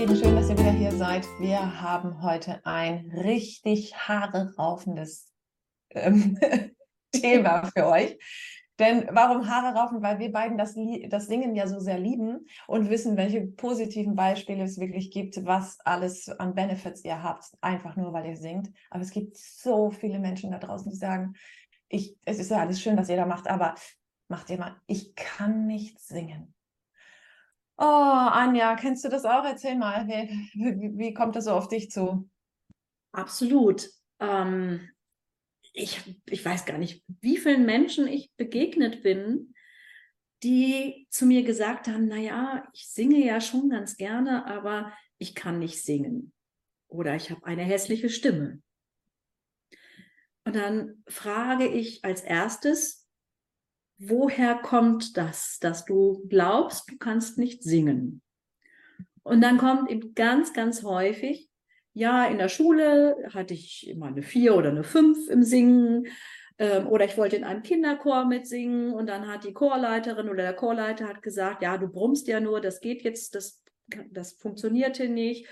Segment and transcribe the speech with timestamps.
[0.00, 1.26] Lieben, schön, dass ihr wieder hier seid.
[1.40, 5.30] Wir haben heute ein richtig haare raufendes
[5.90, 6.38] ähm,
[7.12, 8.16] Thema für euch.
[8.78, 10.00] Denn warum Haare raufen?
[10.00, 10.74] Weil wir beiden das,
[11.10, 15.78] das Singen ja so sehr lieben und wissen, welche positiven Beispiele es wirklich gibt, was
[15.80, 18.70] alles an Benefits ihr habt, einfach nur weil ihr singt.
[18.88, 21.34] Aber es gibt so viele Menschen da draußen, die sagen,
[21.90, 23.74] ich, es ist ja alles schön, was ihr da macht, aber
[24.28, 26.54] macht ihr mal, ich kann nicht singen.
[27.82, 29.42] Oh, Anja, kennst du das auch?
[29.42, 32.28] Erzähl mal, wie, wie, wie kommt das so auf dich zu?
[33.10, 33.88] Absolut.
[34.18, 34.90] Ähm,
[35.72, 39.54] ich, ich weiß gar nicht, wie vielen Menschen ich begegnet bin,
[40.42, 45.58] die zu mir gesagt haben, naja, ich singe ja schon ganz gerne, aber ich kann
[45.58, 46.34] nicht singen.
[46.86, 48.60] Oder ich habe eine hässliche Stimme.
[50.44, 52.99] Und dann frage ich als erstes,
[54.00, 58.22] woher kommt das, dass du glaubst, du kannst nicht singen?
[59.22, 61.48] Und dann kommt eben ganz, ganz häufig,
[61.92, 66.06] ja, in der Schule hatte ich immer eine vier oder eine fünf im Singen.
[66.58, 70.54] Ähm, oder ich wollte in einem Kinderchor mitsingen und dann hat die Chorleiterin oder der
[70.54, 73.62] Chorleiter hat gesagt, ja, du brummst ja nur, das geht jetzt, das,
[74.10, 75.46] das funktionierte nicht.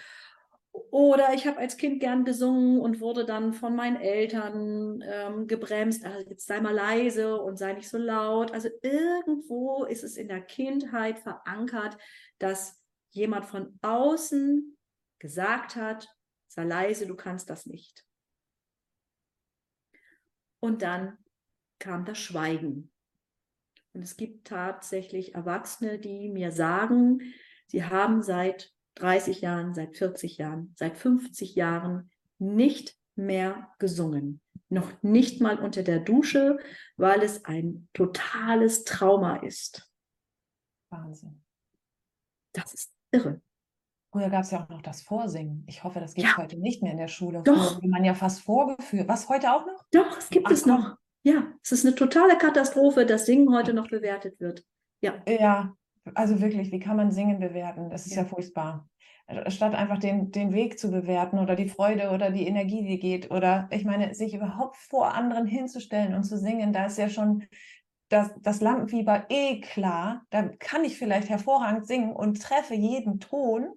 [0.90, 6.04] Oder ich habe als Kind gern gesungen und wurde dann von meinen Eltern ähm, gebremst.
[6.04, 8.52] Also jetzt sei mal leise und sei nicht so laut.
[8.52, 11.96] Also irgendwo ist es in der Kindheit verankert,
[12.38, 14.76] dass jemand von außen
[15.18, 16.08] gesagt hat,
[16.48, 18.04] sei leise, du kannst das nicht.
[20.60, 21.18] Und dann
[21.78, 22.92] kam das Schweigen.
[23.92, 27.32] Und es gibt tatsächlich Erwachsene, die mir sagen,
[27.66, 34.40] sie haben seit 30 Jahren, seit 40 Jahren, seit 50 Jahren nicht mehr gesungen.
[34.68, 36.58] Noch nicht mal unter der Dusche,
[36.96, 39.90] weil es ein totales Trauma ist.
[40.90, 41.42] Wahnsinn.
[42.52, 43.40] Das ist irre.
[44.10, 45.64] Früher gab es ja auch noch das Vorsingen.
[45.66, 46.42] Ich hoffe, das gibt es ja.
[46.42, 47.42] heute nicht mehr in der Schule.
[47.42, 47.78] Doch.
[47.78, 49.08] Früher man ja fast vorgeführt.
[49.08, 49.84] Was heute auch noch?
[49.90, 50.96] Doch, es gibt Ach, es noch.
[51.22, 54.64] Ja, es ist eine totale Katastrophe, dass Singen heute noch bewertet wird.
[55.02, 55.22] Ja.
[55.28, 55.76] Ja,
[56.14, 57.90] also wirklich, wie kann man Singen bewerten?
[57.90, 58.88] Das ist ja, ja furchtbar.
[59.48, 63.30] Statt einfach den, den Weg zu bewerten oder die Freude oder die Energie, die geht.
[63.30, 67.44] Oder ich meine, sich überhaupt vor anderen hinzustellen und zu singen, da ist ja schon
[68.08, 70.22] das, das Lampenfieber eh klar.
[70.30, 73.74] Da kann ich vielleicht hervorragend singen und treffe jeden Ton.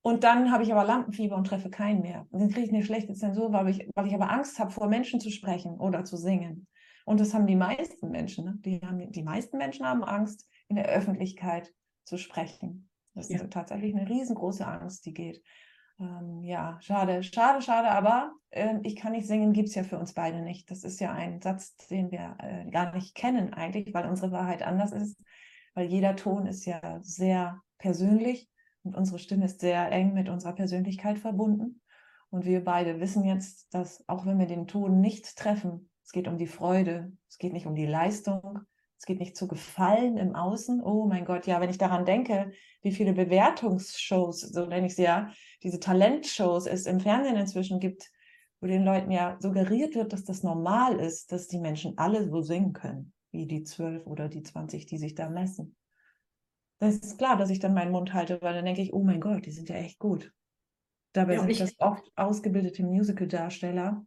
[0.00, 2.26] Und dann habe ich aber Lampenfieber und treffe keinen mehr.
[2.30, 4.88] Und dann kriege ich eine schlechte Zensur, weil ich, weil ich aber Angst habe, vor
[4.88, 6.66] Menschen zu sprechen oder zu singen.
[7.04, 8.44] Und das haben die meisten Menschen.
[8.44, 8.58] Ne?
[8.60, 11.70] Die, haben, die meisten Menschen haben Angst, in der Öffentlichkeit
[12.04, 12.88] zu sprechen.
[13.14, 13.46] Das ist ja.
[13.48, 15.42] tatsächlich eine riesengroße Angst, die geht.
[16.00, 19.98] Ähm, ja, schade, schade, schade, aber äh, ich kann nicht singen, gibt es ja für
[19.98, 20.70] uns beide nicht.
[20.70, 24.62] Das ist ja ein Satz, den wir äh, gar nicht kennen eigentlich, weil unsere Wahrheit
[24.62, 25.20] anders ist,
[25.74, 28.48] weil jeder Ton ist ja sehr persönlich
[28.82, 31.82] und unsere Stimme ist sehr eng mit unserer Persönlichkeit verbunden.
[32.30, 36.28] Und wir beide wissen jetzt, dass auch wenn wir den Ton nicht treffen, es geht
[36.28, 38.60] um die Freude, es geht nicht um die Leistung,
[39.02, 40.80] es geht nicht zu gefallen im Außen.
[40.80, 42.52] Oh mein Gott, ja, wenn ich daran denke,
[42.82, 45.32] wie viele Bewertungsshows, so nenne ich sie ja,
[45.64, 48.12] diese Talentshows es im Fernsehen inzwischen gibt,
[48.60, 52.42] wo den Leuten ja suggeriert wird, dass das normal ist, dass die Menschen alle so
[52.42, 55.74] singen können, wie die zwölf oder die zwanzig, die sich da messen.
[56.78, 59.20] Das ist klar, dass ich dann meinen Mund halte, weil dann denke ich, oh mein
[59.20, 60.32] Gott, die sind ja echt gut.
[61.12, 64.06] Dabei ja, sind das oft ausgebildete Musical-Darsteller,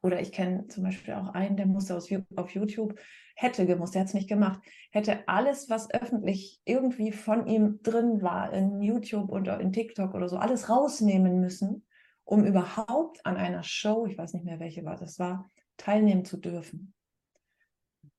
[0.00, 2.98] oder ich kenne zum Beispiel auch einen, der musste aus, auf YouTube,
[3.34, 4.60] hätte gemusst, der hat es nicht gemacht,
[4.90, 10.28] hätte alles, was öffentlich irgendwie von ihm drin war, in YouTube oder in TikTok oder
[10.28, 11.86] so, alles rausnehmen müssen,
[12.24, 16.36] um überhaupt an einer Show, ich weiß nicht mehr welche war das war, teilnehmen zu
[16.36, 16.94] dürfen.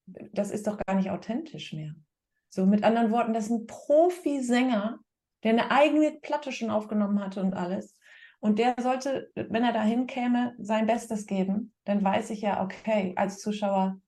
[0.06, 1.94] Das ist doch gar nicht authentisch mehr.
[2.50, 5.00] So mit anderen Worten, das ist ein Profisänger,
[5.44, 7.98] der eine eigene Platte schon aufgenommen hatte und alles.
[8.39, 11.73] Und der sollte, wenn er dahin käme, sein Bestes geben.
[11.83, 14.00] Dann weiß ich ja, okay, als Zuschauer,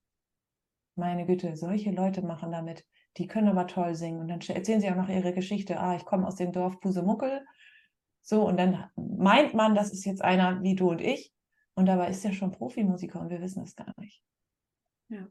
[0.96, 2.86] meine Güte, solche Leute machen damit.
[3.18, 4.22] Die können aber toll singen.
[4.22, 5.80] Und dann erzählen sie auch noch ihre Geschichte.
[5.80, 7.45] Ah, ich komme aus dem Dorf Pusemuckel.
[8.22, 11.33] So, und dann meint man, das ist jetzt einer wie du und ich.
[11.74, 14.22] Und dabei ist er schon Profimusiker und wir wissen es gar nicht.
[15.10, 15.28] Ja.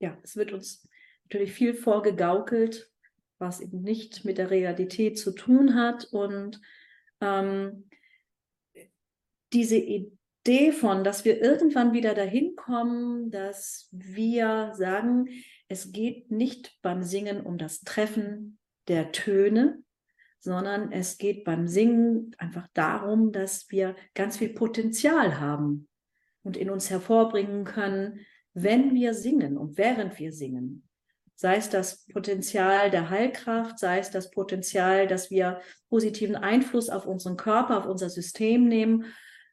[0.00, 0.88] Ja, es wird uns
[1.24, 2.90] natürlich viel vorgegaukelt,
[3.38, 6.04] was eben nicht mit der Realität zu tun hat.
[6.04, 6.60] Und
[7.20, 7.88] ähm,
[9.52, 15.28] diese Idee von, dass wir irgendwann wieder dahin kommen, dass wir sagen,
[15.68, 18.58] es geht nicht beim Singen um das Treffen
[18.88, 19.82] der Töne,
[20.40, 25.88] sondern es geht beim Singen einfach darum, dass wir ganz viel Potenzial haben
[26.42, 28.20] und in uns hervorbringen können,
[28.54, 30.88] wenn wir singen und während wir singen.
[31.34, 37.06] Sei es das Potenzial der Heilkraft, sei es das Potenzial, dass wir positiven Einfluss auf
[37.06, 39.04] unseren Körper, auf unser System nehmen,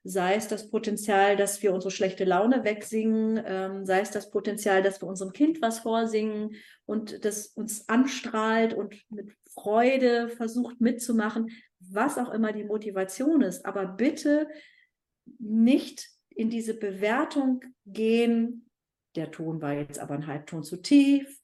[0.07, 4.83] sei es das Potenzial, dass wir unsere schlechte Laune wegsingen, ähm, sei es das Potenzial,
[4.83, 6.55] dass wir unserem Kind was vorsingen
[6.85, 11.49] und das uns anstrahlt und mit Freude versucht mitzumachen,
[11.79, 13.65] was auch immer die Motivation ist.
[13.65, 14.47] Aber bitte
[15.39, 18.69] nicht in diese Bewertung gehen,
[19.15, 21.41] der Ton war jetzt aber ein Halbton zu tief,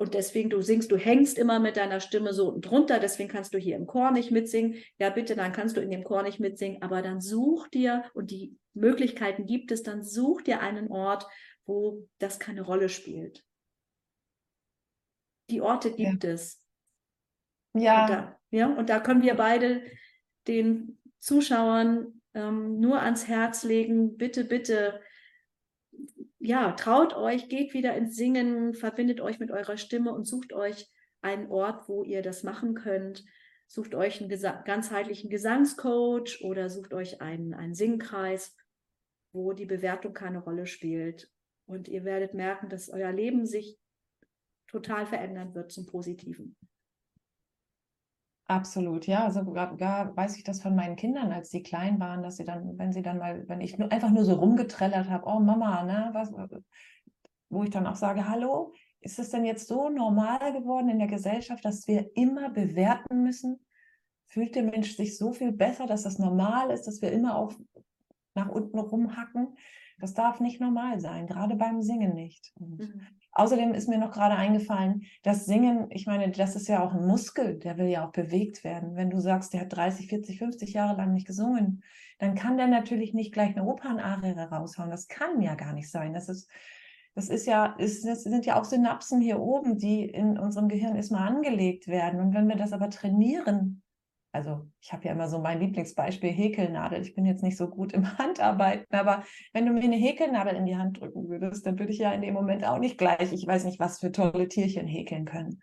[0.00, 3.52] und deswegen du singst, du hängst immer mit deiner Stimme so unten drunter, deswegen kannst
[3.52, 4.76] du hier im Chor nicht mitsingen.
[4.98, 8.30] Ja, bitte, dann kannst du in dem Chor nicht mitsingen, aber dann such dir, und
[8.30, 11.26] die Möglichkeiten gibt es, dann such dir einen Ort,
[11.66, 13.44] wo das keine Rolle spielt.
[15.50, 16.30] Die Orte gibt ja.
[16.30, 16.64] es.
[17.74, 18.00] Ja.
[18.00, 18.66] Und da, ja.
[18.74, 19.82] Und da können wir beide
[20.48, 25.02] den Zuschauern ähm, nur ans Herz legen, bitte, bitte
[26.40, 30.90] ja, traut euch, geht wieder ins Singen, verbindet euch mit eurer Stimme und sucht euch
[31.20, 33.24] einen Ort, wo ihr das machen könnt.
[33.66, 38.56] Sucht euch einen Gesa ganzheitlichen Gesangscoach oder sucht euch einen, einen Singkreis,
[39.32, 41.30] wo die Bewertung keine Rolle spielt.
[41.66, 43.78] Und ihr werdet merken, dass euer Leben sich
[44.66, 46.56] total verändern wird zum Positiven.
[48.50, 49.30] Absolut, ja.
[49.30, 52.76] Sogar gar weiß ich das von meinen Kindern, als sie klein waren, dass sie dann,
[52.78, 56.10] wenn sie dann mal, wenn ich nur, einfach nur so rumgetrellert habe, oh Mama, ne,
[56.14, 56.32] was,
[57.48, 61.06] wo ich dann auch sage, hallo, ist es denn jetzt so normal geworden in der
[61.06, 63.64] Gesellschaft, dass wir immer bewerten müssen?
[64.26, 67.56] Fühlt der Mensch sich so viel besser, dass das normal ist, dass wir immer auf
[68.34, 69.56] nach unten rumhacken?
[70.00, 72.52] Das darf nicht normal sein, gerade beim Singen nicht.
[72.58, 73.02] Mhm.
[73.32, 77.06] Außerdem ist mir noch gerade eingefallen, das Singen, ich meine, das ist ja auch ein
[77.06, 78.96] Muskel, der will ja auch bewegt werden.
[78.96, 81.82] Wenn du sagst, der hat 30, 40, 50 Jahre lang nicht gesungen,
[82.18, 84.90] dann kann der natürlich nicht gleich eine Opernarie raushauen.
[84.90, 86.12] Das kann ja gar nicht sein.
[86.12, 86.50] Das ist,
[87.14, 90.96] das ist ja, ist, das sind ja auch Synapsen hier oben, die in unserem Gehirn
[90.96, 92.20] erstmal angelegt werden.
[92.20, 93.82] Und wenn wir das aber trainieren,
[94.32, 97.02] also ich habe ja immer so mein Lieblingsbeispiel Häkelnadel.
[97.02, 100.66] Ich bin jetzt nicht so gut im Handarbeiten, aber wenn du mir eine Häkelnadel in
[100.66, 103.46] die Hand drücken würdest, dann würde ich ja in dem Moment auch nicht gleich, ich
[103.46, 105.60] weiß nicht, was für tolle Tierchen häkeln können.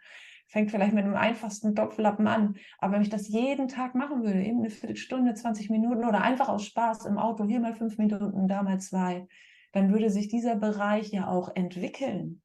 [0.49, 4.41] Fängt vielleicht mit einem einfachsten Topflappen an, aber wenn ich das jeden Tag machen würde,
[4.41, 8.47] eben eine Viertelstunde, 20 Minuten oder einfach aus Spaß im Auto, hier mal fünf Minuten,
[8.47, 9.27] da mal zwei,
[9.73, 12.41] dann würde sich dieser Bereich ja auch entwickeln.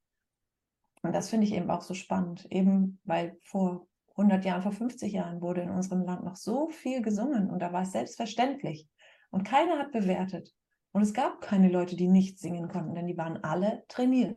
[1.02, 5.12] Und das finde ich eben auch so spannend, eben weil vor 100 Jahren, vor 50
[5.12, 8.88] Jahren wurde in unserem Land noch so viel gesungen und da war es selbstverständlich.
[9.30, 10.52] Und keiner hat bewertet.
[10.92, 14.36] Und es gab keine Leute, die nicht singen konnten, denn die waren alle trainiert.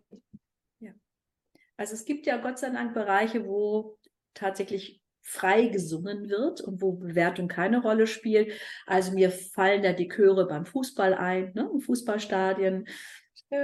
[0.79, 0.91] Ja.
[1.75, 3.97] Also es gibt ja Gott sei Dank Bereiche, wo
[4.33, 8.53] tatsächlich frei gesungen wird und wo Bewertung keine Rolle spielt.
[8.85, 12.87] Also mir fallen da die Chöre beim Fußball ein, ne, im Fußballstadien.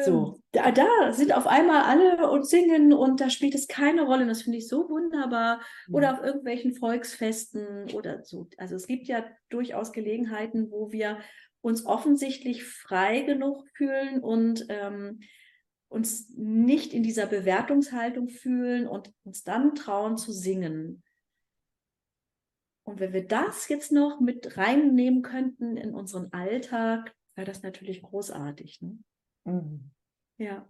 [0.06, 4.22] So, da, da, sind auf einmal alle und singen und da spielt es keine Rolle.
[4.22, 5.60] Und das finde ich so wunderbar.
[5.88, 5.95] Mhm.
[5.95, 8.48] Oder auf irgendwelchen Volksfesten oder so.
[8.57, 11.19] Also es gibt ja durchaus Gelegenheiten, wo wir
[11.62, 15.22] uns offensichtlich frei genug fühlen und ähm,
[15.89, 21.04] uns nicht in dieser Bewertungshaltung fühlen und uns dann trauen zu singen.
[22.84, 28.01] Und wenn wir das jetzt noch mit reinnehmen könnten in unseren Alltag, wäre das natürlich
[28.01, 28.81] großartig.
[28.81, 29.00] Ne?
[29.46, 29.92] Mhm.
[30.38, 30.66] Ja.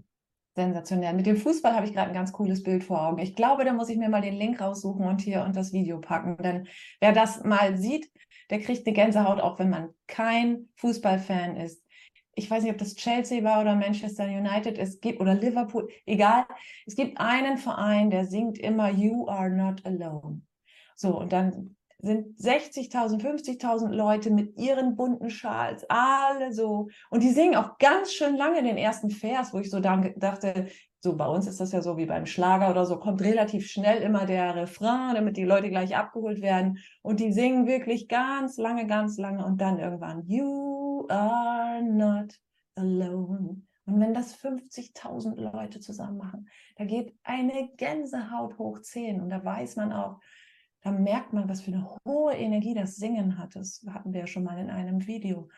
[0.54, 1.14] Sensationell.
[1.14, 3.20] Mit dem Fußball habe ich gerade ein ganz cooles Bild vor Augen.
[3.20, 6.00] Ich glaube, da muss ich mir mal den Link raussuchen und hier und das Video
[6.02, 6.36] packen.
[6.44, 6.68] Denn
[7.00, 8.12] wer das mal sieht,
[8.50, 11.86] der kriegt eine Gänsehaut, auch wenn man kein Fußballfan ist.
[12.36, 16.46] Ich weiß nicht, ob das Chelsea war oder Manchester United, es gibt oder Liverpool, egal.
[16.86, 20.42] Es gibt einen Verein, der singt immer You are not alone.
[20.96, 26.90] So, und dann sind 60.000, 50.000 Leute mit ihren bunten Schals, alle so.
[27.10, 30.68] Und die singen auch ganz schön lange den ersten Vers, wo ich so dachte,
[31.04, 34.02] so bei uns ist das ja so wie beim Schlager oder so, kommt relativ schnell
[34.04, 36.78] immer der Refrain, damit die Leute gleich abgeholt werden.
[37.02, 42.40] Und die singen wirklich ganz lange, ganz lange und dann irgendwann, You are not
[42.76, 43.64] alone.
[43.86, 49.44] Und wenn das 50.000 Leute zusammen machen, da geht eine Gänsehaut hoch 10 und da
[49.44, 50.20] weiß man auch,
[50.82, 53.56] da merkt man, was für eine hohe Energie das Singen hat.
[53.56, 55.50] Das hatten wir ja schon mal in einem Video.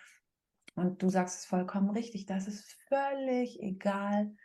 [0.76, 4.36] Und du sagst es vollkommen richtig, das ist völlig egal,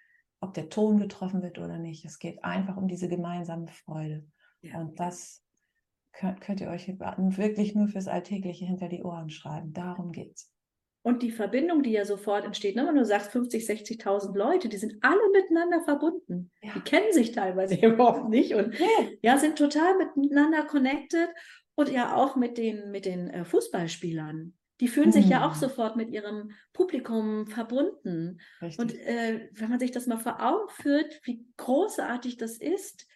[0.41, 2.05] ob der Ton getroffen wird oder nicht.
[2.05, 4.27] Es geht einfach um diese gemeinsame Freude.
[4.61, 4.81] Ja.
[4.81, 5.43] Und das
[6.13, 9.73] könnt, könnt, ihr euch wirklich nur fürs Alltägliche hinter die Ohren schreiben.
[9.73, 10.53] Darum geht's.
[11.03, 12.87] Und die Verbindung, die ja sofort entsteht, ne?
[12.87, 16.51] wenn du sagst 50, 60.000 Leute, die sind alle miteinander verbunden.
[16.63, 16.73] Ja.
[16.75, 18.87] Die kennen sich teilweise überhaupt nicht und ja.
[19.23, 19.39] ja.
[19.39, 21.29] sind total miteinander connected
[21.77, 24.55] und ja auch mit den, mit den äh, Fußballspielern.
[24.81, 25.61] Die fühlen sich ja auch mhm.
[25.61, 28.41] sofort mit ihrem Publikum verbunden.
[28.63, 28.79] Richtig.
[28.79, 33.07] Und äh, wenn man sich das mal vor Augen führt, wie großartig das ist,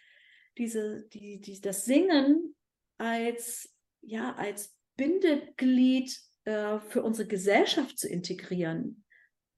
[0.59, 2.55] diese, die, die, das Singen
[2.99, 9.05] als, ja, als Bindeglied äh, für unsere Gesellschaft zu integrieren.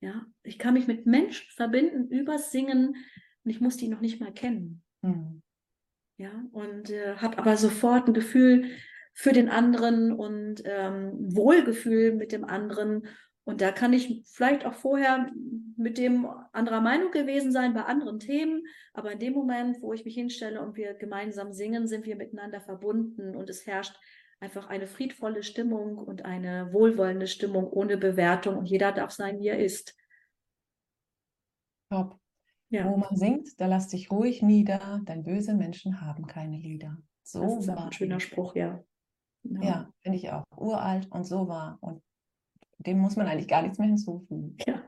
[0.00, 2.96] Ja, ich kann mich mit Menschen verbinden übers Singen
[3.44, 4.82] und ich muss die noch nicht mal kennen.
[5.02, 5.42] Mhm.
[6.16, 8.70] Ja, und äh, habe aber sofort ein Gefühl
[9.14, 13.06] für den anderen und ähm, Wohlgefühl mit dem anderen.
[13.44, 15.30] Und da kann ich vielleicht auch vorher
[15.76, 20.04] mit dem anderer Meinung gewesen sein bei anderen Themen, aber in dem Moment, wo ich
[20.04, 23.96] mich hinstelle und wir gemeinsam singen, sind wir miteinander verbunden und es herrscht
[24.44, 29.48] einfach eine friedvolle Stimmung und eine wohlwollende Stimmung ohne Bewertung und jeder darf sein, wie
[29.48, 29.96] er ist.
[31.90, 32.20] Top.
[32.68, 32.90] Ja.
[32.90, 36.98] Wo man singt, da lass dich ruhig nieder, denn böse Menschen haben keine Lieder.
[37.22, 38.84] So das ist ein schöner Spruch, ja.
[39.44, 40.44] Ja, ja finde ich auch.
[40.56, 41.78] Uralt und so war.
[41.80, 42.02] Und
[42.78, 44.56] dem muss man eigentlich gar nichts mehr hinzufügen.
[44.66, 44.82] Ja.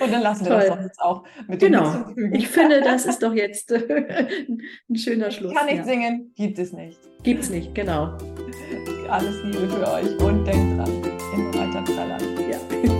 [0.00, 0.68] Und dann lassen wir Toll.
[0.68, 2.04] das jetzt auch mit dem Genau.
[2.32, 4.26] Ich finde, das ist doch jetzt äh,
[4.88, 5.54] ein schöner Schluss.
[5.54, 5.84] Kann ich ja.
[5.84, 6.32] singen?
[6.36, 6.98] Gibt es nicht.
[7.22, 8.16] Gibt es nicht, genau.
[9.08, 11.02] Alles Liebe für euch und denkt dran,
[11.34, 11.84] im weiter.
[12.50, 12.99] Ja.